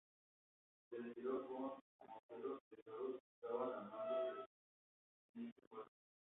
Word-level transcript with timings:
Se 0.89 0.97
les 0.99 1.13
tiró 1.13 1.45
con 1.47 1.61
morteros 1.99 2.63
pesados 2.71 3.19
que 3.21 3.29
estaban 3.35 3.71
al 3.73 3.89
mando 3.91 4.15
del 4.25 4.35
subteniente 4.39 5.61
Juárez. 5.69 5.93